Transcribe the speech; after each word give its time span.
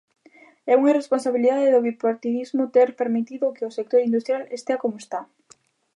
É 0.71 0.73
unha 0.79 0.91
irresponsabilidade 0.93 1.73
do 1.73 1.83
bipartidismo 1.87 2.63
ter 2.75 2.89
permitido 3.01 3.53
que 3.55 3.67
o 3.69 3.75
sector 3.77 4.01
industrial 4.07 4.43
estea 4.57 4.81
como 4.83 4.95
está. 5.03 5.21